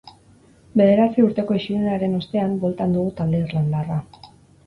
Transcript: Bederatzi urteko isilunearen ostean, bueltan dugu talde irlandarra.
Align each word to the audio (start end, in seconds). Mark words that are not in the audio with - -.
Bederatzi 0.79 1.25
urteko 1.25 1.57
isilunearen 1.59 2.17
ostean, 2.21 2.55
bueltan 2.63 2.97
dugu 2.97 3.13
talde 3.21 3.43
irlandarra. 3.43 3.99